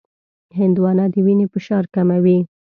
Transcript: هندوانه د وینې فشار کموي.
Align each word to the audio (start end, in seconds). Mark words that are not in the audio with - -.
هندوانه 0.57 1.05
د 1.13 1.15
وینې 1.25 1.45
فشار 1.53 1.83
کموي. 1.93 2.39